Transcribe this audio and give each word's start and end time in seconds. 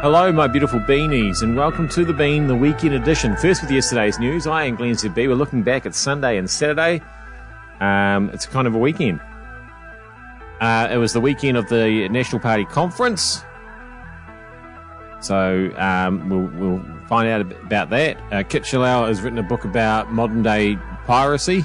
Hello, 0.00 0.30
my 0.30 0.46
beautiful 0.46 0.80
beanies, 0.80 1.42
and 1.42 1.56
welcome 1.56 1.88
to 1.88 2.04
the 2.04 2.12
Bean, 2.12 2.46
the 2.46 2.54
weekend 2.54 2.94
edition. 2.94 3.36
First, 3.36 3.62
with 3.62 3.70
yesterday's 3.70 4.18
news, 4.18 4.46
I 4.46 4.64
am 4.64 4.76
Glenn 4.76 4.94
ZB. 4.94 5.16
We're 5.28 5.34
looking 5.34 5.62
back 5.62 5.86
at 5.86 5.94
Sunday 5.94 6.36
and 6.36 6.50
Saturday. 6.50 7.00
Um, 7.80 8.28
it's 8.30 8.44
kind 8.44 8.66
of 8.66 8.74
a 8.74 8.78
weekend. 8.78 9.20
Uh, 10.60 10.88
it 10.90 10.98
was 10.98 11.14
the 11.14 11.20
weekend 11.20 11.56
of 11.56 11.68
the 11.70 12.06
National 12.10 12.38
Party 12.38 12.66
conference, 12.66 13.42
so 15.20 15.72
um, 15.78 16.28
we'll, 16.28 16.60
we'll, 16.60 17.06
find 17.06 17.28
out 17.28 17.40
about 17.40 17.88
that. 17.90 18.18
Uh, 18.30 18.42
Kit 18.42 18.64
Chellel 18.64 19.06
has 19.06 19.22
written 19.22 19.38
a 19.38 19.42
book 19.42 19.64
about 19.64 20.12
modern 20.12 20.42
day 20.42 20.76
piracy, 21.06 21.64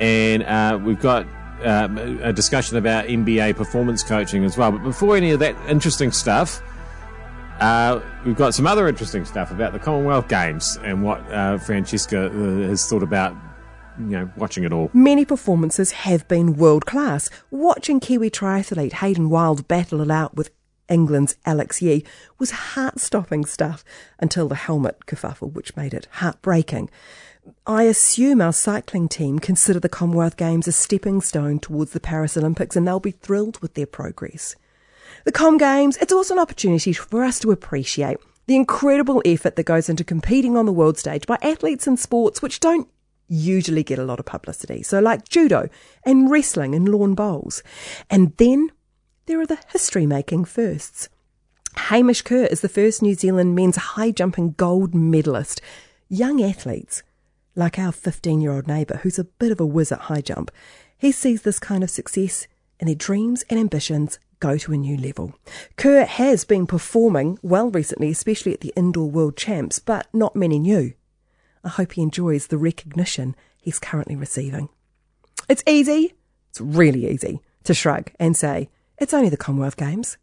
and 0.00 0.42
uh, 0.42 0.80
we've 0.82 1.00
got 1.00 1.26
uh, 1.64 1.88
a 2.22 2.32
discussion 2.32 2.76
about 2.76 3.04
NBA 3.04 3.54
performance 3.56 4.02
coaching 4.02 4.44
as 4.44 4.56
well. 4.56 4.72
But 4.72 4.82
before 4.82 5.16
any 5.16 5.30
of 5.30 5.38
that 5.40 5.54
interesting 5.68 6.10
stuff, 6.10 6.60
uh, 7.60 8.00
we've 8.24 8.36
got 8.36 8.54
some 8.54 8.66
other 8.66 8.88
interesting 8.88 9.24
stuff 9.24 9.50
about 9.50 9.72
the 9.72 9.78
Commonwealth 9.78 10.28
Games 10.28 10.78
and 10.82 11.02
what 11.02 11.20
uh, 11.32 11.58
Francesca 11.58 12.26
uh, 12.26 12.68
has 12.68 12.88
thought 12.88 13.02
about, 13.02 13.36
you 13.98 14.06
know, 14.06 14.30
watching 14.36 14.64
it 14.64 14.72
all. 14.72 14.90
Many 14.94 15.24
performances 15.24 15.92
have 15.92 16.26
been 16.26 16.56
world 16.56 16.86
class. 16.86 17.28
Watching 17.50 18.00
Kiwi 18.00 18.30
triathlete 18.30 18.94
Hayden 18.94 19.28
Wilde 19.28 19.68
battle 19.68 20.00
it 20.00 20.10
out 20.10 20.34
with 20.34 20.50
England's 20.88 21.36
Alex 21.46 21.80
Yee 21.80 22.04
was 22.38 22.50
heart 22.50 22.98
stopping 22.98 23.44
stuff 23.44 23.84
until 24.18 24.48
the 24.48 24.56
helmet 24.56 25.06
kerfuffle, 25.06 25.52
which 25.52 25.76
made 25.76 25.94
it 25.94 26.08
heartbreaking. 26.12 26.90
I 27.66 27.84
assume 27.84 28.40
our 28.40 28.52
cycling 28.52 29.08
team 29.08 29.38
consider 29.38 29.80
the 29.80 29.88
Commonwealth 29.88 30.36
Games 30.36 30.66
a 30.66 30.72
stepping 30.72 31.20
stone 31.20 31.58
towards 31.58 31.92
the 31.92 32.00
Paris 32.00 32.36
Olympics 32.36 32.76
and 32.76 32.86
they'll 32.86 33.00
be 33.00 33.12
thrilled 33.12 33.60
with 33.60 33.74
their 33.74 33.86
progress. 33.86 34.56
The 35.24 35.32
Com 35.32 35.58
Games, 35.58 35.96
it's 35.98 36.12
also 36.12 36.34
an 36.34 36.40
opportunity 36.40 36.92
for 36.92 37.24
us 37.24 37.38
to 37.40 37.50
appreciate 37.50 38.18
the 38.46 38.56
incredible 38.56 39.22
effort 39.24 39.56
that 39.56 39.64
goes 39.64 39.88
into 39.88 40.02
competing 40.02 40.56
on 40.56 40.66
the 40.66 40.72
world 40.72 40.98
stage 40.98 41.26
by 41.26 41.38
athletes 41.42 41.86
in 41.86 41.96
sports 41.96 42.42
which 42.42 42.58
don't 42.58 42.88
usually 43.28 43.84
get 43.84 43.98
a 43.98 44.04
lot 44.04 44.18
of 44.18 44.26
publicity. 44.26 44.82
So 44.82 44.98
like 44.98 45.28
judo 45.28 45.68
and 46.04 46.30
wrestling 46.30 46.74
and 46.74 46.88
lawn 46.88 47.14
bowls. 47.14 47.62
And 48.10 48.36
then 48.38 48.72
there 49.26 49.40
are 49.40 49.46
the 49.46 49.60
history 49.72 50.04
making 50.04 50.46
firsts. 50.46 51.08
Hamish 51.76 52.22
Kerr 52.22 52.46
is 52.46 52.60
the 52.60 52.68
first 52.68 53.00
New 53.00 53.14
Zealand 53.14 53.54
men's 53.54 53.76
high 53.76 54.10
jumping 54.10 54.52
gold 54.52 54.94
medalist. 54.94 55.60
Young 56.08 56.42
athletes, 56.42 57.04
like 57.54 57.78
our 57.78 57.92
15 57.92 58.40
year 58.40 58.50
old 58.50 58.66
neighbour 58.66 58.96
who's 59.02 59.18
a 59.18 59.24
bit 59.24 59.52
of 59.52 59.60
a 59.60 59.66
whiz 59.66 59.92
at 59.92 60.00
high 60.00 60.20
jump, 60.20 60.50
he 60.98 61.12
sees 61.12 61.42
this 61.42 61.60
kind 61.60 61.84
of 61.84 61.90
success 61.90 62.48
in 62.80 62.86
their 62.86 62.96
dreams 62.96 63.44
and 63.48 63.60
ambitions 63.60 64.18
go 64.40 64.56
to 64.58 64.72
a 64.72 64.76
new 64.76 64.96
level. 64.96 65.34
Kerr 65.76 66.04
has 66.04 66.44
been 66.44 66.66
performing 66.66 67.38
well 67.42 67.70
recently, 67.70 68.10
especially 68.10 68.52
at 68.52 68.60
the 68.60 68.72
Indoor 68.74 69.08
World 69.08 69.36
Champs, 69.36 69.78
but 69.78 70.08
not 70.12 70.34
many 70.34 70.58
knew. 70.58 70.94
I 71.62 71.68
hope 71.68 71.92
he 71.92 72.02
enjoys 72.02 72.46
the 72.46 72.58
recognition 72.58 73.36
he's 73.60 73.78
currently 73.78 74.16
receiving. 74.16 74.70
It's 75.48 75.62
easy, 75.66 76.14
it's 76.48 76.60
really 76.60 77.08
easy 77.08 77.40
to 77.64 77.74
shrug 77.74 78.10
and 78.18 78.36
say, 78.36 78.70
it's 78.98 79.14
only 79.14 79.28
the 79.28 79.36
Commonwealth 79.36 79.76
Games. 79.76 80.16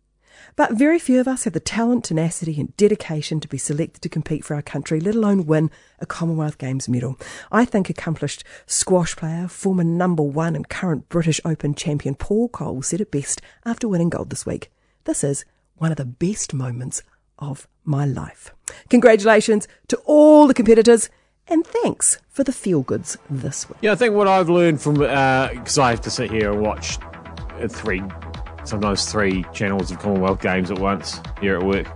But 0.55 0.73
very 0.73 0.99
few 0.99 1.19
of 1.19 1.27
us 1.27 1.43
have 1.43 1.53
the 1.53 1.59
talent, 1.59 2.05
tenacity, 2.05 2.59
and 2.59 2.75
dedication 2.77 3.39
to 3.39 3.47
be 3.47 3.57
selected 3.57 4.01
to 4.01 4.09
compete 4.09 4.43
for 4.43 4.55
our 4.55 4.61
country, 4.61 4.99
let 4.99 5.15
alone 5.15 5.45
win 5.45 5.69
a 5.99 6.05
Commonwealth 6.05 6.57
Games 6.57 6.89
medal. 6.89 7.17
I 7.51 7.65
think 7.65 7.89
accomplished 7.89 8.43
squash 8.65 9.15
player, 9.15 9.47
former 9.47 9.83
number 9.83 10.23
one 10.23 10.55
and 10.55 10.67
current 10.67 11.09
British 11.09 11.39
Open 11.45 11.75
champion 11.75 12.15
Paul 12.15 12.49
Coll 12.49 12.81
said 12.81 13.01
it 13.01 13.11
best 13.11 13.41
after 13.65 13.87
winning 13.87 14.09
gold 14.09 14.29
this 14.29 14.45
week. 14.45 14.71
This 15.03 15.23
is 15.23 15.45
one 15.77 15.91
of 15.91 15.97
the 15.97 16.05
best 16.05 16.53
moments 16.53 17.03
of 17.39 17.67
my 17.83 18.05
life. 18.05 18.53
Congratulations 18.89 19.67
to 19.87 19.97
all 20.05 20.47
the 20.47 20.53
competitors. 20.53 21.09
And 21.49 21.65
thanks 21.65 22.19
for 22.27 22.43
the 22.43 22.51
feel 22.51 22.81
goods 22.81 23.17
this 23.29 23.69
week. 23.69 23.77
Yeah, 23.81 23.93
I 23.93 23.95
think 23.95 24.13
what 24.13 24.27
I've 24.27 24.49
learned 24.49 24.81
from, 24.81 24.95
because 24.95 25.77
uh, 25.77 25.83
I 25.83 25.91
have 25.91 26.01
to 26.01 26.09
sit 26.09 26.29
here 26.29 26.51
and 26.51 26.61
watch 26.61 26.97
three 27.69 28.03
sometimes 28.67 29.09
three 29.11 29.45
channels 29.53 29.91
of 29.91 29.99
Commonwealth 29.99 30.41
Games 30.41 30.71
at 30.71 30.79
once 30.79 31.19
here 31.41 31.57
at 31.57 31.63
work. 31.63 31.87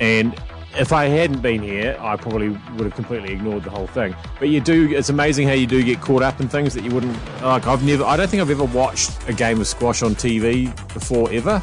And 0.00 0.34
if 0.78 0.92
I 0.92 1.06
hadn't 1.06 1.40
been 1.40 1.62
here, 1.62 1.96
I 2.00 2.16
probably 2.16 2.50
would 2.50 2.84
have 2.84 2.94
completely 2.94 3.32
ignored 3.32 3.64
the 3.64 3.70
whole 3.70 3.86
thing. 3.86 4.14
But 4.38 4.48
you 4.48 4.60
do, 4.60 4.90
it's 4.94 5.08
amazing 5.08 5.48
how 5.48 5.54
you 5.54 5.66
do 5.66 5.82
get 5.82 6.00
caught 6.00 6.22
up 6.22 6.40
in 6.40 6.48
things 6.48 6.74
that 6.74 6.84
you 6.84 6.90
wouldn't, 6.90 7.16
like, 7.42 7.66
I've 7.66 7.82
never, 7.82 8.04
I 8.04 8.16
don't 8.16 8.28
think 8.28 8.42
I've 8.42 8.50
ever 8.50 8.64
watched 8.64 9.10
a 9.28 9.32
game 9.32 9.60
of 9.60 9.66
squash 9.66 10.02
on 10.02 10.14
TV 10.14 10.74
before 10.92 11.30
ever. 11.32 11.62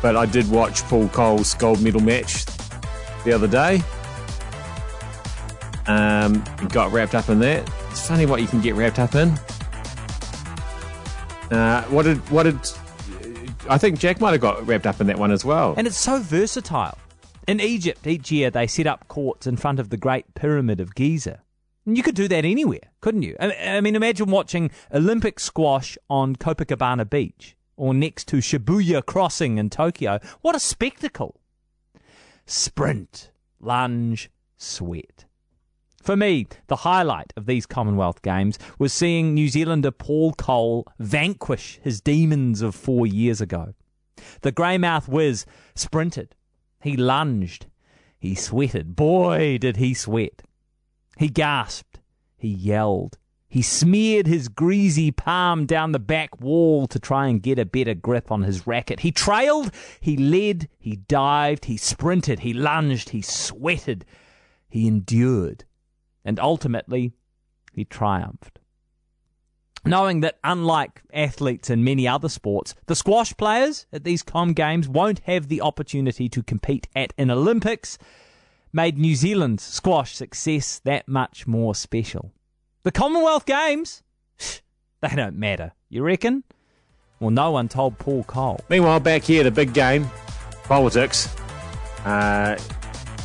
But 0.00 0.16
I 0.16 0.26
did 0.26 0.50
watch 0.50 0.82
Paul 0.84 1.08
Coll's 1.08 1.54
gold 1.54 1.80
medal 1.80 2.00
match 2.00 2.44
the 3.24 3.32
other 3.32 3.46
day. 3.46 3.82
Um, 5.86 6.44
got 6.68 6.92
wrapped 6.92 7.14
up 7.14 7.28
in 7.28 7.38
that. 7.40 7.68
It's 7.90 8.06
funny 8.06 8.26
what 8.26 8.40
you 8.40 8.46
can 8.46 8.60
get 8.60 8.74
wrapped 8.74 8.98
up 8.98 9.14
in. 9.14 9.28
Uh, 11.50 11.82
what 11.84 12.04
did 12.04 12.18
what 12.30 12.44
did 12.44 12.58
I 13.68 13.78
think 13.78 13.98
Jack 13.98 14.20
might 14.20 14.32
have 14.32 14.40
got 14.40 14.66
wrapped 14.66 14.86
up 14.86 15.00
in 15.00 15.06
that 15.06 15.18
one 15.18 15.30
as 15.30 15.44
well. 15.44 15.74
And 15.76 15.86
it's 15.86 15.96
so 15.96 16.20
versatile. 16.20 16.98
In 17.46 17.60
Egypt, 17.60 18.06
each 18.06 18.30
year 18.30 18.50
they 18.50 18.66
set 18.66 18.86
up 18.86 19.08
courts 19.08 19.46
in 19.46 19.56
front 19.56 19.78
of 19.78 19.90
the 19.90 19.96
Great 19.96 20.34
Pyramid 20.34 20.80
of 20.80 20.94
Giza. 20.94 21.42
And 21.86 21.96
you 21.96 22.02
could 22.02 22.14
do 22.14 22.28
that 22.28 22.44
anywhere, 22.44 22.92
couldn't 23.00 23.22
you? 23.22 23.36
I 23.40 23.80
mean, 23.80 23.96
imagine 23.96 24.30
watching 24.30 24.70
Olympic 24.92 25.40
squash 25.40 25.98
on 26.08 26.36
Copacabana 26.36 27.08
Beach 27.08 27.56
or 27.76 27.92
next 27.94 28.28
to 28.28 28.36
Shibuya 28.36 29.04
Crossing 29.04 29.58
in 29.58 29.70
Tokyo. 29.70 30.20
What 30.42 30.54
a 30.54 30.60
spectacle! 30.60 31.40
Sprint, 32.46 33.30
lunge, 33.60 34.30
sweat. 34.56 35.24
For 36.02 36.16
me, 36.16 36.48
the 36.66 36.76
highlight 36.76 37.32
of 37.36 37.46
these 37.46 37.64
Commonwealth 37.64 38.22
Games 38.22 38.58
was 38.76 38.92
seeing 38.92 39.34
New 39.34 39.48
Zealander 39.48 39.92
Paul 39.92 40.32
Coll 40.32 40.84
vanquish 40.98 41.78
his 41.80 42.00
demons 42.00 42.60
of 42.60 42.74
four 42.74 43.06
years 43.06 43.40
ago. 43.40 43.74
The 44.40 44.50
greymouth 44.50 45.06
whiz 45.06 45.46
sprinted. 45.76 46.34
He 46.82 46.96
lunged. 46.96 47.66
He 48.18 48.34
sweated. 48.34 48.96
Boy, 48.96 49.58
did 49.58 49.76
he 49.76 49.94
sweat. 49.94 50.42
He 51.18 51.28
gasped. 51.28 52.00
He 52.36 52.48
yelled. 52.48 53.18
He 53.48 53.62
smeared 53.62 54.26
his 54.26 54.48
greasy 54.48 55.12
palm 55.12 55.66
down 55.66 55.92
the 55.92 56.00
back 56.00 56.40
wall 56.40 56.88
to 56.88 56.98
try 56.98 57.28
and 57.28 57.40
get 57.40 57.60
a 57.60 57.64
better 57.64 57.94
grip 57.94 58.32
on 58.32 58.42
his 58.42 58.66
racket. 58.66 59.00
He 59.00 59.12
trailed, 59.12 59.70
he 60.00 60.16
led, 60.16 60.68
he 60.80 60.96
dived, 60.96 61.66
he 61.66 61.76
sprinted, 61.76 62.40
he 62.40 62.54
lunged, 62.54 63.10
he 63.10 63.22
sweated, 63.22 64.04
he 64.68 64.88
endured 64.88 65.64
and 66.24 66.38
ultimately 66.38 67.12
he 67.72 67.84
triumphed. 67.84 68.58
Knowing 69.84 70.20
that, 70.20 70.38
unlike 70.44 71.02
athletes 71.12 71.68
in 71.68 71.82
many 71.82 72.06
other 72.06 72.28
sports, 72.28 72.74
the 72.86 72.94
squash 72.94 73.36
players 73.36 73.86
at 73.92 74.04
these 74.04 74.22
Com 74.22 74.52
Games 74.52 74.88
won't 74.88 75.18
have 75.20 75.48
the 75.48 75.60
opportunity 75.60 76.28
to 76.28 76.42
compete 76.42 76.86
at 76.94 77.12
an 77.18 77.30
Olympics, 77.32 77.98
made 78.72 78.96
New 78.96 79.16
Zealand's 79.16 79.64
squash 79.64 80.14
success 80.14 80.80
that 80.84 81.08
much 81.08 81.48
more 81.48 81.74
special. 81.74 82.32
The 82.84 82.92
Commonwealth 82.92 83.44
Games, 83.44 84.04
they 85.00 85.16
don't 85.16 85.36
matter, 85.36 85.72
you 85.88 86.02
reckon? 86.02 86.44
Well, 87.18 87.30
no 87.30 87.50
one 87.50 87.68
told 87.68 87.98
Paul 87.98 88.22
Coll. 88.24 88.60
Meanwhile, 88.68 89.00
back 89.00 89.24
here, 89.24 89.42
the 89.42 89.50
big 89.50 89.74
game, 89.74 90.08
politics. 90.64 91.28
Uh, 92.04 92.56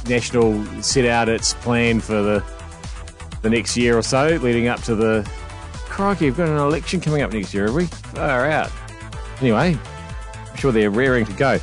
National 0.07 0.63
set 0.81 1.05
out 1.05 1.27
its 1.27 1.53
plan 1.55 1.99
for 1.99 2.21
the 2.21 2.43
the 3.41 3.49
next 3.49 3.77
year 3.77 3.97
or 3.97 4.01
so, 4.01 4.27
leading 4.41 4.67
up 4.67 4.81
to 4.83 4.95
the. 4.95 5.29
Crikey, 5.85 6.25
we've 6.25 6.37
got 6.37 6.49
an 6.49 6.57
election 6.57 7.01
coming 7.01 7.21
up 7.21 7.33
next 7.33 7.53
year, 7.53 7.65
have 7.65 7.75
we? 7.75 7.85
Far 7.85 8.45
out. 8.45 8.71
Anyway, 9.41 9.77
I'm 10.35 10.57
sure 10.57 10.71
they're 10.71 10.91
raring 10.91 11.25
to 11.25 11.33
go. 11.33 11.59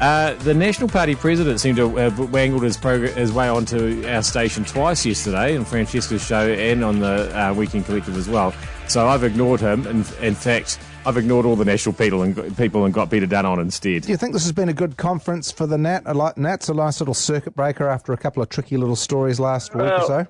Uh, 0.00 0.34
the 0.34 0.52
National 0.52 0.88
Party 0.88 1.14
president 1.14 1.58
seemed 1.58 1.76
to 1.78 1.96
have 1.96 2.18
wangled 2.32 2.62
his, 2.62 2.76
prog- 2.76 3.14
his 3.14 3.32
way 3.32 3.48
onto 3.48 4.06
our 4.06 4.22
station 4.22 4.64
twice 4.64 5.06
yesterday, 5.06 5.54
in 5.54 5.64
Francesca's 5.64 6.24
show 6.24 6.52
and 6.52 6.84
on 6.84 7.00
the 7.00 7.38
uh, 7.38 7.54
Weekend 7.54 7.86
Collective 7.86 8.16
as 8.16 8.28
well. 8.28 8.52
So 8.88 9.08
I've 9.08 9.24
ignored 9.24 9.60
him. 9.60 9.86
In, 9.86 10.04
in 10.20 10.34
fact, 10.34 10.78
I've 11.06 11.16
ignored 11.16 11.46
all 11.46 11.56
the 11.56 11.64
national 11.64 11.94
people 11.94 12.22
and 12.22 12.56
people 12.58 12.84
and 12.84 12.92
got 12.92 13.10
Peter 13.10 13.26
Dunne 13.26 13.46
on 13.46 13.58
instead. 13.58 14.02
Do 14.02 14.10
you 14.10 14.18
think 14.18 14.34
this 14.34 14.42
has 14.42 14.52
been 14.52 14.68
a 14.68 14.74
good 14.74 14.96
conference 14.98 15.50
for 15.50 15.66
the 15.66 15.78
Nat? 15.78 16.02
A 16.04 16.32
Nat's 16.36 16.68
a 16.68 16.74
nice 16.74 17.00
little 17.00 17.14
circuit 17.14 17.56
breaker 17.56 17.88
after 17.88 18.12
a 18.12 18.18
couple 18.18 18.42
of 18.42 18.50
tricky 18.50 18.76
little 18.76 18.96
stories 18.96 19.40
last 19.40 19.74
week 19.74 19.84
or 19.84 20.02
so 20.02 20.26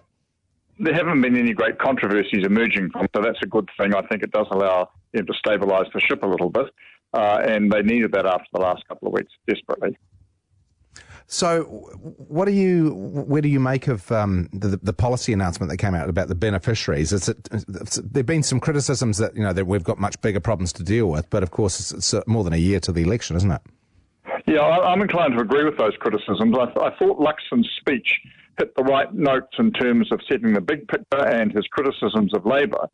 there 0.78 0.94
haven't 0.94 1.20
been 1.22 1.36
any 1.36 1.52
great 1.52 1.78
controversies 1.78 2.44
emerging 2.44 2.90
from, 2.90 3.06
so 3.14 3.22
that's 3.22 3.38
a 3.42 3.46
good 3.46 3.68
thing. 3.78 3.94
I 3.94 4.02
think 4.06 4.22
it 4.22 4.30
does 4.30 4.46
allow 4.50 4.90
them 5.12 5.26
to 5.26 5.32
stabilise 5.32 5.90
the 5.92 6.00
ship 6.00 6.22
a 6.22 6.26
little 6.26 6.50
bit, 6.50 6.66
uh, 7.14 7.38
and 7.46 7.72
they 7.72 7.82
needed 7.82 8.12
that 8.12 8.26
after 8.26 8.46
the 8.52 8.60
last 8.60 8.86
couple 8.88 9.08
of 9.08 9.14
weeks 9.14 9.32
desperately. 9.48 9.96
So, 11.28 11.62
what 12.28 12.44
do 12.44 12.52
you, 12.52 12.94
where 12.94 13.42
do 13.42 13.48
you 13.48 13.58
make 13.58 13.88
of 13.88 14.12
um, 14.12 14.48
the, 14.52 14.78
the 14.80 14.92
policy 14.92 15.32
announcement 15.32 15.70
that 15.70 15.78
came 15.78 15.94
out 15.94 16.08
about 16.08 16.28
the 16.28 16.36
beneficiaries? 16.36 17.12
Is 17.12 17.28
it, 17.28 17.48
there've 17.50 18.24
been 18.24 18.44
some 18.44 18.60
criticisms 18.60 19.18
that 19.18 19.34
you 19.34 19.42
know 19.42 19.52
that 19.52 19.66
we've 19.66 19.82
got 19.82 19.98
much 19.98 20.20
bigger 20.20 20.38
problems 20.38 20.72
to 20.74 20.84
deal 20.84 21.08
with, 21.08 21.28
but 21.30 21.42
of 21.42 21.50
course 21.50 21.80
it's, 21.80 22.12
it's 22.14 22.26
more 22.28 22.44
than 22.44 22.52
a 22.52 22.58
year 22.58 22.78
to 22.80 22.92
the 22.92 23.02
election, 23.02 23.36
isn't 23.36 23.50
it? 23.50 23.60
Yeah, 24.56 24.62
I'm 24.62 25.02
inclined 25.02 25.34
to 25.34 25.42
agree 25.42 25.64
with 25.64 25.76
those 25.76 25.92
criticisms. 25.98 26.56
I, 26.58 26.62
I 26.80 26.96
thought 26.96 27.20
Luxon's 27.20 27.68
speech 27.78 28.08
hit 28.56 28.74
the 28.74 28.84
right 28.84 29.12
notes 29.12 29.54
in 29.58 29.70
terms 29.70 30.10
of 30.10 30.20
setting 30.26 30.54
the 30.54 30.62
big 30.62 30.88
picture 30.88 31.26
and 31.26 31.52
his 31.52 31.66
criticisms 31.66 32.32
of 32.32 32.46
Labor. 32.46 32.88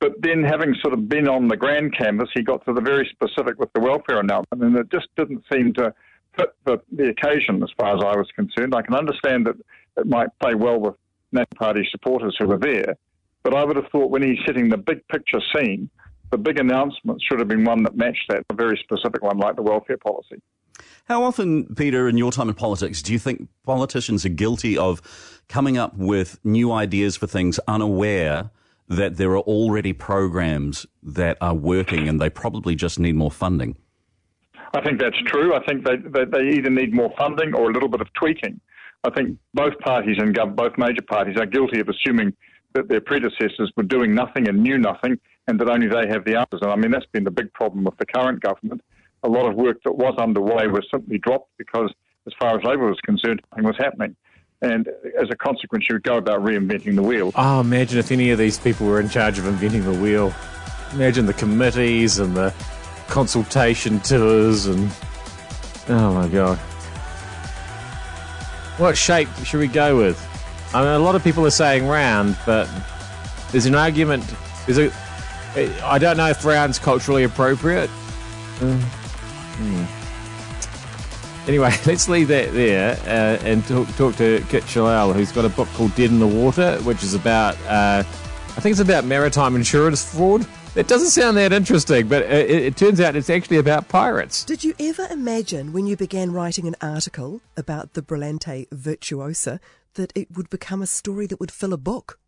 But 0.00 0.20
then, 0.22 0.42
having 0.42 0.74
sort 0.82 0.94
of 0.94 1.08
been 1.08 1.28
on 1.28 1.46
the 1.46 1.56
grand 1.56 1.96
canvas, 1.96 2.30
he 2.34 2.42
got 2.42 2.64
to 2.64 2.72
the 2.72 2.80
very 2.80 3.08
specific 3.12 3.60
with 3.60 3.72
the 3.74 3.80
welfare 3.80 4.18
announcement, 4.18 4.64
and 4.64 4.76
it 4.76 4.90
just 4.90 5.06
didn't 5.16 5.44
seem 5.52 5.72
to 5.74 5.94
fit 6.36 6.48
the, 6.66 6.80
the 6.90 7.10
occasion 7.10 7.62
as 7.62 7.70
far 7.78 7.96
as 7.96 8.02
I 8.02 8.18
was 8.18 8.26
concerned. 8.34 8.74
I 8.74 8.82
can 8.82 8.96
understand 8.96 9.46
that 9.46 9.54
it 9.98 10.06
might 10.08 10.36
play 10.40 10.56
well 10.56 10.80
with 10.80 10.96
National 11.30 11.58
Party 11.58 11.88
supporters 11.92 12.34
who 12.40 12.48
were 12.48 12.58
there, 12.58 12.96
but 13.44 13.54
I 13.54 13.62
would 13.62 13.76
have 13.76 13.86
thought 13.92 14.10
when 14.10 14.24
he's 14.24 14.38
setting 14.44 14.68
the 14.68 14.76
big 14.76 15.06
picture 15.06 15.40
scene, 15.54 15.90
the 16.32 16.38
big 16.38 16.58
announcement 16.58 17.22
should 17.22 17.38
have 17.38 17.46
been 17.46 17.64
one 17.64 17.84
that 17.84 17.96
matched 17.96 18.24
that, 18.30 18.44
a 18.50 18.54
very 18.54 18.80
specific 18.82 19.22
one 19.22 19.38
like 19.38 19.54
the 19.54 19.62
welfare 19.62 19.96
policy. 19.96 20.42
How 21.06 21.22
often, 21.22 21.74
Peter, 21.74 22.08
in 22.08 22.18
your 22.18 22.32
time 22.32 22.48
in 22.48 22.54
politics, 22.54 23.02
do 23.02 23.12
you 23.12 23.18
think 23.18 23.48
politicians 23.64 24.26
are 24.26 24.30
guilty 24.30 24.76
of 24.76 25.00
coming 25.48 25.78
up 25.78 25.96
with 25.96 26.38
new 26.44 26.70
ideas 26.70 27.16
for 27.16 27.26
things 27.26 27.58
unaware 27.66 28.50
that 28.88 29.16
there 29.16 29.30
are 29.30 29.40
already 29.40 29.92
programs 29.92 30.86
that 31.02 31.36
are 31.40 31.54
working 31.54 32.08
and 32.08 32.20
they 32.20 32.30
probably 32.30 32.74
just 32.74 32.98
need 32.98 33.14
more 33.14 33.30
funding? 33.30 33.76
I 34.74 34.82
think 34.82 35.00
that's 35.00 35.16
true. 35.26 35.54
I 35.54 35.64
think 35.64 35.84
they, 35.84 35.96
they, 35.96 36.24
they 36.24 36.56
either 36.56 36.70
need 36.70 36.94
more 36.94 37.12
funding 37.16 37.54
or 37.54 37.70
a 37.70 37.72
little 37.72 37.88
bit 37.88 38.00
of 38.00 38.12
tweaking. 38.14 38.60
I 39.04 39.10
think 39.10 39.38
both 39.54 39.78
parties 39.78 40.16
and 40.18 40.36
both 40.56 40.72
major 40.76 41.02
parties 41.02 41.36
are 41.38 41.46
guilty 41.46 41.80
of 41.80 41.88
assuming 41.88 42.34
that 42.74 42.88
their 42.88 43.00
predecessors 43.00 43.72
were 43.76 43.82
doing 43.82 44.14
nothing 44.14 44.48
and 44.48 44.62
knew 44.62 44.76
nothing 44.76 45.18
and 45.46 45.58
that 45.60 45.70
only 45.70 45.88
they 45.88 46.06
have 46.08 46.24
the 46.24 46.36
answers. 46.36 46.60
And 46.60 46.70
I 46.70 46.76
mean, 46.76 46.90
that's 46.90 47.06
been 47.06 47.24
the 47.24 47.30
big 47.30 47.52
problem 47.54 47.84
with 47.84 47.96
the 47.96 48.06
current 48.06 48.40
government 48.40 48.82
a 49.28 49.30
lot 49.30 49.46
of 49.46 49.54
work 49.54 49.82
that 49.84 49.92
was 49.92 50.16
underway 50.18 50.66
was 50.68 50.86
simply 50.90 51.18
dropped 51.18 51.50
because, 51.58 51.92
as 52.26 52.32
far 52.40 52.58
as 52.58 52.64
Labor 52.64 52.88
was 52.88 52.98
concerned, 53.04 53.42
nothing 53.52 53.66
was 53.66 53.76
happening. 53.78 54.16
And 54.60 54.88
as 55.20 55.28
a 55.30 55.36
consequence, 55.36 55.84
you 55.88 55.96
would 55.96 56.02
go 56.02 56.16
about 56.16 56.40
reinventing 56.40 56.96
the 56.96 57.02
wheel. 57.02 57.30
Oh, 57.36 57.60
imagine 57.60 57.98
if 57.98 58.10
any 58.10 58.30
of 58.30 58.38
these 58.38 58.58
people 58.58 58.86
were 58.86 59.00
in 59.00 59.08
charge 59.08 59.38
of 59.38 59.46
inventing 59.46 59.84
the 59.84 59.92
wheel. 59.92 60.34
Imagine 60.94 61.26
the 61.26 61.34
committees 61.34 62.18
and 62.18 62.36
the 62.36 62.52
consultation 63.06 64.00
tours 64.00 64.66
and. 64.66 64.90
Oh 65.88 66.12
my 66.12 66.28
god. 66.28 66.58
What 68.78 68.96
shape 68.96 69.28
should 69.44 69.60
we 69.60 69.68
go 69.68 69.96
with? 69.96 70.18
I 70.74 70.80
mean, 70.80 70.90
a 70.90 70.98
lot 70.98 71.14
of 71.14 71.22
people 71.22 71.46
are 71.46 71.50
saying 71.50 71.86
round, 71.86 72.36
but 72.46 72.68
there's 73.52 73.66
an 73.66 73.74
argument. 73.74 74.24
There's 74.66 74.78
a. 74.78 75.84
I 75.84 75.98
don't 75.98 76.16
know 76.16 76.28
if 76.28 76.44
round's 76.44 76.78
culturally 76.78 77.24
appropriate. 77.24 77.90
Uh, 78.60 78.78
Hmm. 79.58 81.48
Anyway, 81.48 81.70
let's 81.86 82.08
leave 82.08 82.28
that 82.28 82.52
there 82.52 82.96
uh, 83.06 83.42
and 83.44 83.64
talk, 83.66 83.88
talk 83.96 84.14
to 84.16 84.44
Kit 84.48 84.64
Chellel, 84.64 85.12
who's 85.12 85.32
got 85.32 85.44
a 85.44 85.48
book 85.48 85.68
called 85.74 85.94
Dead 85.94 86.10
in 86.10 86.20
the 86.20 86.26
Water, 86.26 86.78
which 86.82 87.02
is 87.02 87.14
about, 87.14 87.56
uh, 87.66 88.04
I 88.04 88.60
think 88.60 88.72
it's 88.72 88.80
about 88.80 89.04
maritime 89.04 89.56
insurance 89.56 90.14
fraud. 90.14 90.46
It 90.76 90.86
doesn't 90.86 91.10
sound 91.10 91.36
that 91.38 91.52
interesting, 91.52 92.06
but 92.06 92.22
it, 92.22 92.50
it, 92.50 92.76
turns 92.76 93.00
out 93.00 93.16
it's 93.16 93.30
actually 93.30 93.56
about 93.56 93.88
pirates. 93.88 94.44
Did 94.44 94.62
you 94.62 94.74
ever 94.78 95.08
imagine 95.10 95.72
when 95.72 95.86
you 95.86 95.96
began 95.96 96.30
writing 96.32 96.68
an 96.68 96.76
article 96.80 97.40
about 97.56 97.94
the 97.94 98.02
Brillante 98.02 98.68
Virtuosa 98.70 99.58
that 99.94 100.12
it 100.14 100.36
would 100.36 100.50
become 100.50 100.82
a 100.82 100.86
story 100.86 101.26
that 101.26 101.40
would 101.40 101.50
fill 101.50 101.72
a 101.72 101.78
book? 101.78 102.20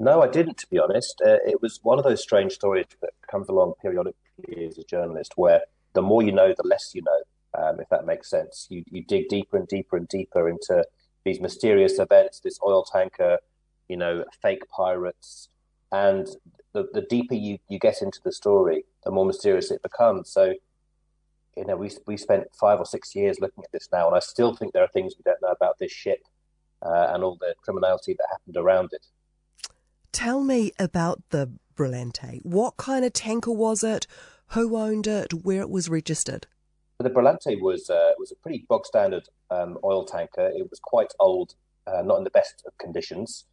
No, 0.00 0.20
I 0.22 0.28
didn't, 0.28 0.58
to 0.58 0.66
be 0.66 0.78
honest. 0.78 1.22
Uh, 1.24 1.38
it 1.46 1.62
was 1.62 1.78
one 1.82 1.98
of 1.98 2.04
those 2.04 2.20
strange 2.20 2.52
stories 2.52 2.86
that 3.00 3.10
comes 3.30 3.48
along 3.48 3.74
periodically 3.80 4.66
as 4.66 4.76
a 4.76 4.84
journalist 4.84 5.34
where 5.36 5.62
the 5.92 6.02
more 6.02 6.22
you 6.22 6.32
know, 6.32 6.54
the 6.56 6.66
less 6.66 6.92
you 6.94 7.02
know, 7.02 7.20
um, 7.58 7.80
if 7.80 7.88
that 7.88 8.06
makes 8.06 8.30
sense. 8.30 8.66
You, 8.70 8.84
you 8.90 9.04
dig 9.04 9.28
deeper 9.28 9.56
and 9.56 9.68
deeper 9.68 9.96
and 9.96 10.08
deeper 10.08 10.48
into 10.48 10.84
these 11.24 11.40
mysterious 11.40 11.98
events, 11.98 12.40
this 12.40 12.58
oil 12.64 12.84
tanker, 12.84 13.38
you 13.88 13.96
know, 13.96 14.24
fake 14.40 14.62
pirates. 14.68 15.48
And 15.92 16.28
the, 16.72 16.88
the 16.92 17.02
deeper 17.02 17.34
you, 17.34 17.58
you 17.68 17.78
get 17.78 18.02
into 18.02 18.20
the 18.24 18.32
story, 18.32 18.84
the 19.04 19.10
more 19.10 19.26
mysterious 19.26 19.70
it 19.70 19.82
becomes. 19.82 20.30
So, 20.30 20.54
you 21.56 21.64
know, 21.64 21.76
we, 21.76 21.90
we 22.06 22.16
spent 22.16 22.44
five 22.58 22.78
or 22.78 22.86
six 22.86 23.14
years 23.14 23.40
looking 23.40 23.64
at 23.64 23.72
this 23.72 23.88
now, 23.92 24.06
and 24.06 24.16
I 24.16 24.20
still 24.20 24.54
think 24.54 24.72
there 24.72 24.84
are 24.84 24.88
things 24.88 25.14
we 25.18 25.24
don't 25.24 25.42
know 25.42 25.50
about 25.50 25.78
this 25.78 25.92
ship 25.92 26.20
uh, 26.82 27.08
and 27.12 27.24
all 27.24 27.36
the 27.40 27.54
criminality 27.62 28.14
that 28.14 28.26
happened 28.30 28.56
around 28.56 28.90
it. 28.92 29.06
Tell 30.12 30.42
me 30.42 30.72
about 30.78 31.22
the 31.30 31.50
Brillante. 31.76 32.40
What 32.44 32.76
kind 32.76 33.04
of 33.04 33.12
tanker 33.12 33.52
was 33.52 33.82
it? 33.82 34.06
Who 34.52 34.76
owned 34.76 35.06
it, 35.06 35.32
where 35.44 35.60
it 35.60 35.70
was 35.70 35.88
registered. 35.88 36.48
The 36.98 37.08
Brillante 37.08 37.60
was 37.60 37.88
uh, 37.88 38.10
was 38.18 38.32
a 38.32 38.36
pretty 38.36 38.66
bog 38.68 38.84
standard 38.84 39.28
um, 39.50 39.78
oil 39.84 40.04
tanker. 40.04 40.50
It 40.54 40.68
was 40.68 40.80
quite 40.82 41.12
old, 41.20 41.54
uh, 41.86 42.02
not 42.02 42.18
in 42.18 42.24
the 42.24 42.30
best 42.30 42.64
of 42.66 42.76
conditions, 42.76 43.44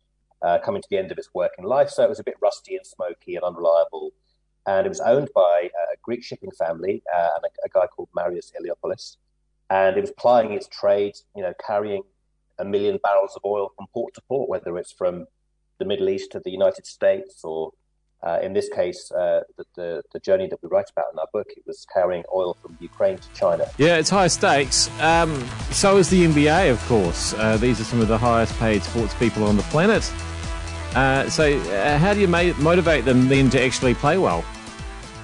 uh, 0.42 0.58
coming 0.58 0.82
to 0.82 0.88
the 0.90 0.98
end 0.98 1.12
of 1.12 1.20
its 1.20 1.30
working 1.36 1.66
life. 1.66 1.92
So 1.92 2.04
it 2.04 2.10
was 2.10 2.20
a 2.20 2.24
bit 2.24 2.34
rusty 2.42 2.76
and 2.76 2.86
smoky 2.86 3.36
and 3.36 3.44
unreliable. 3.44 4.12
And 4.66 4.88
it 4.88 4.90
was 4.90 5.00
owned 5.00 5.30
by 5.36 5.70
a 5.94 5.98
Greek 6.02 6.24
shipping 6.24 6.52
family 6.52 7.04
uh, 7.16 7.30
and 7.36 7.46
a, 7.46 7.48
a, 7.66 7.70
guy 7.70 7.86
called 7.88 8.10
Marios 8.18 8.52
Iliopoulos. 8.60 9.18
And 9.70 9.98
it 9.98 10.02
was 10.02 10.12
plying 10.18 10.52
its 10.52 10.68
trade, 10.68 11.14
you 11.36 11.44
know, 11.44 11.54
carrying 11.66 12.04
a 12.58 12.66
million 12.66 13.00
barrels 13.04 13.36
of 13.36 13.44
oil 13.46 13.72
from 13.76 13.86
port 13.94 14.16
to 14.16 14.22
port, 14.28 14.50
whether 14.50 14.78
it's 14.78 14.92
from 14.92 15.28
the 15.78 15.86
Middle 15.86 16.10
East 16.10 16.32
to 16.32 16.40
the 16.40 16.52
United 16.52 16.86
States 16.88 17.42
or 17.44 17.72
uh, 18.24 18.40
in 18.42 18.54
this 18.54 18.68
case, 18.69 19.12
uh, 19.12 19.42
the, 19.58 19.66
the, 19.75 20.02
the, 20.12 20.19
journey 20.19 20.48
that 20.48 20.62
we 20.64 20.69
write 20.69 20.90
about 20.90 21.06
in 21.14 21.19
our 21.19 21.28
book, 21.31 21.48
it 21.56 21.64
was 21.68 21.86
carrying 21.94 22.24
oil 22.34 22.58
from 22.62 22.75
Ukraine 22.81 23.18
to 23.18 23.30
China. 23.34 23.66
Yeah, 23.78 23.98
it's 23.98 24.10
high 24.10 24.28
stakes. 24.28 24.90
Um, 25.00 25.48
so 25.72 25.98
is 25.98 26.10
the 26.10 26.25
NBA, 26.25 26.72
of 26.72 26.84
course. 26.88 27.34
Uh, 27.36 27.58
these 27.58 27.80
are 27.80 27.84
some 27.84 28.02
of 28.02 28.08
the 28.08 28.18
highest 28.18 28.58
paid 28.58 28.81
sports 28.84 29.14
people 29.16 29.44
on 29.44 29.56
the 29.56 29.64
planet. 29.64 30.12
Uh, 30.96 31.30
so, 31.30 31.58
uh, 31.60 31.98
how 32.00 32.14
do 32.14 32.19
you 32.19 32.28
ma- 32.28 32.54
motivate 32.58 33.06
them 33.06 33.28
then 33.28 33.52
to 33.52 33.62
actually 33.62 33.94
play 33.94 34.18
well? 34.18 34.44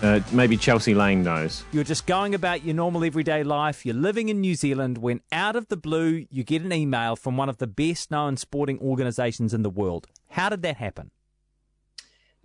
Uh, 0.04 0.19
maybe 0.31 0.56
Chelsea 0.57 0.94
Lane 0.94 1.24
knows. 1.24 1.63
You're 1.72 1.86
just 1.86 2.06
going 2.06 2.36
about 2.36 2.63
your 2.63 2.75
normal 2.75 3.06
everyday 3.06 3.44
life. 3.44 3.86
You're 3.86 3.95
living 3.95 4.30
in 4.30 4.42
New 4.42 4.54
Zealand 4.54 4.98
when 4.98 5.22
out 5.31 5.56
of 5.56 5.69
the 5.69 5.78
blue 5.78 6.25
you 6.30 6.44
get 6.44 6.62
an 6.62 6.74
email 6.74 7.16
from 7.16 7.38
one 7.38 7.50
of 7.50 7.57
the 7.57 7.68
best 7.68 8.12
known 8.12 8.38
sporting 8.38 8.78
organisations 8.80 9.54
in 9.54 9.63
the 9.63 9.69
world. 9.69 10.07
How 10.31 10.50
did 10.50 10.62
that 10.62 10.78
happen? 10.78 11.12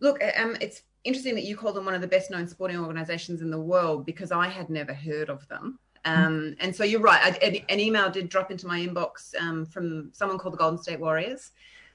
Look, 0.00 0.22
um, 0.36 0.56
it's 0.60 0.82
interesting 1.04 1.34
that 1.34 1.44
you 1.44 1.56
call 1.56 1.72
them 1.72 1.84
one 1.84 1.94
of 1.94 2.00
the 2.00 2.06
best 2.06 2.30
known 2.30 2.46
sporting 2.46 2.78
organizations 2.78 3.42
in 3.42 3.50
the 3.50 3.60
world 3.60 4.06
because 4.06 4.32
I 4.32 4.48
had 4.48 4.70
never 4.70 4.94
heard 4.94 5.30
of 5.30 5.46
them. 5.48 5.78
Um, 6.04 6.56
and 6.60 6.74
so 6.74 6.84
you're 6.84 7.00
right. 7.00 7.38
I, 7.42 7.64
an 7.68 7.80
email 7.80 8.10
did 8.10 8.28
drop 8.28 8.50
into 8.50 8.66
my 8.66 8.80
inbox 8.80 9.34
um, 9.40 9.66
from 9.66 10.10
someone 10.12 10.38
called 10.38 10.54
the 10.54 10.58
Golden 10.58 10.80
State 10.80 11.00
Warriors, 11.00 11.50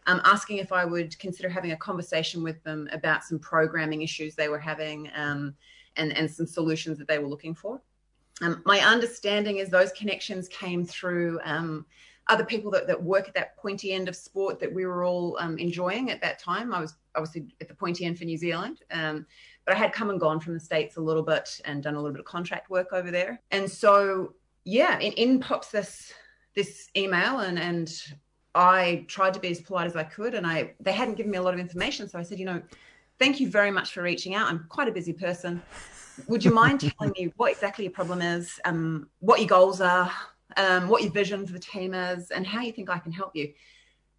um, 0.07 0.22
asking 0.24 0.57
if 0.57 0.72
I 0.72 0.86
would 0.86 1.17
consider 1.19 1.50
having 1.50 1.72
a 1.72 1.77
conversation 1.77 2.43
with 2.43 2.62
them 2.63 2.89
about 2.91 3.24
some 3.24 3.39
programming 3.39 4.01
issues 4.01 4.36
they 4.36 4.50
were 4.50 4.60
having 4.60 5.10
um, 5.15 5.55
and, 5.95 6.15
and 6.15 6.29
some 6.29 6.45
solutions 6.45 6.98
that 6.98 7.07
they 7.07 7.19
were 7.19 7.27
looking 7.27 7.55
for. 7.55 7.81
Um, 8.41 8.62
my 8.65 8.79
understanding 8.79 9.57
is 9.57 9.69
those 9.69 9.91
connections 9.93 10.48
came 10.50 10.86
through 10.86 11.39
um, 11.43 11.86
other 12.27 12.46
people 12.46 12.72
that, 12.72 12.88
that 12.88 13.01
work 13.01 13.27
at 13.27 13.34
that 13.34 13.58
pointy 13.58 13.92
end 13.92 14.08
of 14.08 14.15
sport 14.15 14.60
that 14.60 14.74
we 14.74 14.86
were 14.86 15.03
all 15.03 15.38
um, 15.39 15.58
enjoying 15.58 16.10
at 16.10 16.22
that 16.22 16.39
time. 16.39 16.74
I 16.74 16.80
was 16.80 16.96
obviously 17.15 17.48
at 17.60 17.68
the 17.68 17.74
pointy 17.74 18.06
end 18.06 18.18
for 18.18 18.25
New 18.25 18.38
Zealand, 18.38 18.80
um, 18.92 19.25
but 19.65 19.75
I 19.75 19.77
had 19.77 19.92
come 19.92 20.10
and 20.10 20.20
gone 20.20 20.39
from 20.39 20.53
the 20.53 20.60
States 20.60 20.98
a 20.98 21.01
little 21.01 21.24
bit 21.24 21.60
and 21.65 21.84
done 21.84 21.96
a 21.96 21.98
little 21.98 22.13
bit 22.13 22.20
of 22.20 22.25
contract 22.25 22.70
work 22.70 22.94
over 22.94 23.12
there. 23.12 23.42
And 23.51 23.70
so, 23.70 24.34
yeah, 24.63 25.00
in, 25.00 25.13
in 25.13 25.39
pops 25.39 25.70
this 25.70 26.13
this 26.56 26.89
email 26.96 27.39
and 27.39 27.58
and 27.58 27.92
I 28.56 29.06
tried 29.08 29.34
to 29.34 29.39
be 29.39 29.50
as 29.50 29.62
polite 29.62 29.88
as 29.88 29.96
I 29.96 30.03
could, 30.03 30.36
and 30.36 30.46
I 30.46 30.74
they 30.80 30.92
hadn't 30.92 31.15
given 31.15 31.32
me 31.32 31.38
a 31.38 31.42
lot 31.42 31.53
of 31.53 31.60
information, 31.60 32.08
so 32.08 32.20
I 32.20 32.24
said, 32.24 32.39
you 32.39 32.46
know, 32.46 32.62
thank 33.20 33.39
you 33.39 33.50
very 33.50 33.72
much 33.72 33.92
for 33.92 34.01
reaching 34.01 34.36
out. 34.36 34.48
I'm 34.48 34.65
quite 34.70 34.88
a 34.88 34.92
busy 34.92 35.13
person. 35.13 35.62
Would 36.27 36.46
you 36.46 36.53
mind 36.53 36.80
telling 37.00 37.13
me 37.18 37.34
what 37.38 37.51
exactly 37.51 37.86
your 37.86 37.92
problem 37.92 38.22
is, 38.22 38.60
um, 38.65 39.10
what 39.20 39.39
your 39.39 39.50
goals 39.50 39.82
are, 39.82 40.12
um, 40.57 40.88
what 40.88 41.03
your 41.03 41.12
vision 41.12 41.45
for 41.45 41.53
the 41.53 41.60
team 41.60 41.93
is, 41.93 42.31
and 42.31 42.45
how 42.45 42.62
you 42.62 42.72
think 42.72 42.89
I 42.89 43.00
can 43.00 43.12
help 43.12 43.36
you. 43.36 43.53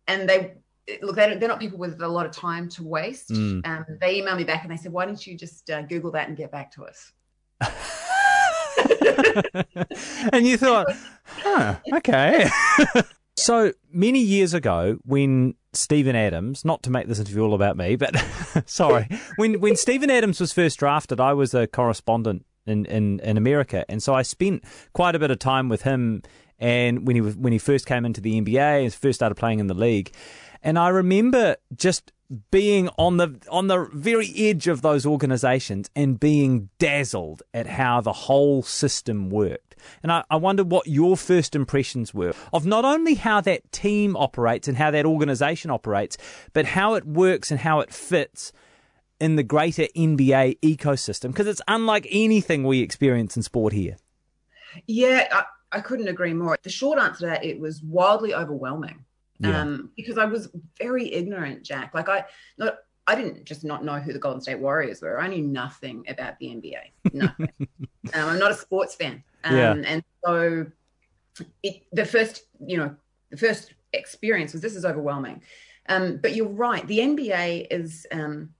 And 0.06 0.28
they 0.28 0.54
look, 1.02 1.16
they're, 1.16 1.38
they're 1.38 1.48
not 1.48 1.60
people 1.60 1.78
with 1.78 2.00
a 2.02 2.08
lot 2.08 2.26
of 2.26 2.32
time 2.32 2.68
to 2.70 2.82
waste. 2.82 3.30
Mm. 3.30 3.66
Um, 3.66 3.86
they 4.00 4.20
emailed 4.20 4.36
me 4.36 4.44
back 4.44 4.62
and 4.62 4.72
they 4.72 4.76
said, 4.76 4.92
"Why 4.92 5.06
don't 5.06 5.24
you 5.26 5.36
just 5.36 5.70
uh, 5.70 5.82
Google 5.82 6.10
that 6.12 6.28
and 6.28 6.36
get 6.36 6.50
back 6.50 6.72
to 6.72 6.84
us?" 6.84 7.12
and 10.32 10.46
you 10.46 10.56
thought, 10.56 10.86
huh, 11.24 11.76
okay. 11.94 12.48
so 13.36 13.72
many 13.92 14.20
years 14.20 14.54
ago, 14.54 14.98
when 15.04 15.54
Steven 15.72 16.16
Adams, 16.16 16.64
not 16.64 16.82
to 16.84 16.90
make 16.90 17.06
this 17.06 17.18
interview 17.18 17.42
all 17.42 17.54
about 17.54 17.76
me, 17.76 17.96
but 17.96 18.16
sorry, 18.66 19.08
when 19.36 19.60
when 19.60 19.76
Steven 19.76 20.10
Adams 20.10 20.40
was 20.40 20.52
first 20.52 20.78
drafted, 20.78 21.20
I 21.20 21.32
was 21.32 21.54
a 21.54 21.66
correspondent 21.66 22.44
in, 22.66 22.84
in, 22.86 23.20
in 23.20 23.36
America. 23.36 23.84
And 23.88 24.02
so 24.02 24.14
I 24.14 24.22
spent 24.22 24.64
quite 24.92 25.14
a 25.14 25.18
bit 25.18 25.30
of 25.30 25.38
time 25.38 25.68
with 25.68 25.82
him 25.82 26.22
and 26.58 27.06
when 27.06 27.16
he 27.16 27.20
was 27.20 27.36
when 27.36 27.52
he 27.52 27.58
first 27.58 27.86
came 27.86 28.04
into 28.04 28.20
the 28.20 28.40
NBA 28.40 28.84
and 28.84 28.94
first 28.94 29.18
started 29.18 29.34
playing 29.34 29.58
in 29.58 29.66
the 29.66 29.74
league. 29.74 30.12
And 30.62 30.78
I 30.78 30.88
remember 30.88 31.56
just 31.76 32.12
being 32.50 32.88
on 32.96 33.18
the 33.18 33.38
on 33.50 33.66
the 33.66 33.88
very 33.92 34.32
edge 34.36 34.66
of 34.66 34.82
those 34.82 35.04
organizations 35.04 35.90
and 35.94 36.18
being 36.18 36.70
dazzled 36.78 37.42
at 37.52 37.66
how 37.66 38.00
the 38.00 38.12
whole 38.12 38.62
system 38.62 39.30
worked. 39.30 39.76
And 40.02 40.10
I, 40.10 40.24
I 40.30 40.36
wonder 40.36 40.64
what 40.64 40.86
your 40.86 41.16
first 41.16 41.54
impressions 41.54 42.14
were 42.14 42.32
of 42.52 42.64
not 42.64 42.84
only 42.84 43.14
how 43.14 43.40
that 43.42 43.70
team 43.72 44.16
operates 44.16 44.66
and 44.66 44.76
how 44.76 44.90
that 44.90 45.04
organisation 45.04 45.70
operates, 45.70 46.16
but 46.54 46.64
how 46.64 46.94
it 46.94 47.04
works 47.04 47.50
and 47.50 47.60
how 47.60 47.80
it 47.80 47.92
fits 47.92 48.52
in 49.24 49.36
the 49.36 49.42
greater 49.42 49.84
NBA 49.96 50.60
ecosystem 50.60 51.28
because 51.28 51.46
it's 51.46 51.62
unlike 51.66 52.06
anything 52.10 52.62
we 52.62 52.80
experience 52.80 53.38
in 53.38 53.42
sport 53.42 53.72
here. 53.72 53.96
Yeah, 54.86 55.26
I, 55.32 55.44
I, 55.72 55.80
couldn't 55.80 56.08
agree 56.08 56.34
more. 56.34 56.58
The 56.62 56.68
short 56.68 56.98
answer 56.98 57.20
to 57.20 57.26
that, 57.28 57.42
it 57.42 57.58
was 57.58 57.82
wildly 57.82 58.34
overwhelming. 58.34 59.02
Yeah. 59.38 59.62
Um, 59.62 59.90
because 59.96 60.18
I 60.18 60.26
was 60.26 60.50
very 60.78 61.10
ignorant, 61.10 61.62
Jack. 61.62 61.94
Like 61.94 62.10
I, 62.10 62.26
not, 62.58 62.76
I 63.06 63.14
didn't 63.14 63.46
just 63.46 63.64
not 63.64 63.82
know 63.82 63.98
who 63.98 64.12
the 64.12 64.18
Golden 64.18 64.42
State 64.42 64.58
Warriors 64.58 65.00
were. 65.00 65.18
I 65.18 65.28
knew 65.28 65.40
nothing 65.40 66.04
about 66.06 66.38
the 66.38 66.48
NBA. 66.48 67.14
Nothing. 67.14 67.48
um, 67.60 68.28
I'm 68.28 68.38
not 68.38 68.50
a 68.50 68.54
sports 68.54 68.94
fan. 68.94 69.24
Um, 69.42 69.56
yeah. 69.56 69.74
And 69.86 70.04
so, 70.22 70.66
it, 71.62 71.82
the 71.92 72.04
first, 72.04 72.42
you 72.60 72.76
know, 72.76 72.94
the 73.30 73.38
first 73.38 73.72
experience 73.94 74.52
was 74.52 74.60
this 74.60 74.76
is 74.76 74.84
overwhelming. 74.84 75.40
Um, 75.88 76.18
but 76.18 76.34
you're 76.34 76.46
right. 76.46 76.86
The 76.86 76.98
NBA 76.98 77.68
is 77.70 78.06
um, 78.12 78.50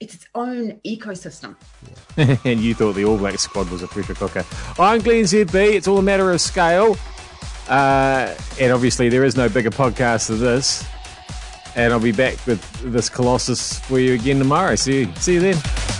it's 0.00 0.14
its 0.14 0.26
own 0.34 0.80
ecosystem. 0.84 1.54
and 2.44 2.60
you 2.60 2.74
thought 2.74 2.94
the 2.94 3.04
All 3.04 3.18
Blacks 3.18 3.42
squad 3.42 3.70
was 3.70 3.82
a 3.82 3.86
pressure 3.86 4.14
cooker. 4.14 4.44
I'm 4.78 5.02
Glenn 5.02 5.24
ZB. 5.24 5.74
It's 5.74 5.86
all 5.86 5.98
a 5.98 6.02
matter 6.02 6.32
of 6.32 6.40
scale. 6.40 6.96
Uh, 7.68 8.34
and 8.58 8.72
obviously, 8.72 9.08
there 9.08 9.24
is 9.24 9.36
no 9.36 9.48
bigger 9.48 9.70
podcast 9.70 10.28
than 10.28 10.40
this. 10.40 10.86
And 11.76 11.92
I'll 11.92 12.00
be 12.00 12.12
back 12.12 12.44
with 12.46 12.60
this 12.82 13.08
Colossus 13.08 13.78
for 13.80 14.00
you 14.00 14.14
again 14.14 14.38
tomorrow. 14.38 14.74
See 14.74 15.00
you, 15.00 15.14
see 15.16 15.34
you 15.34 15.40
then. 15.40 15.99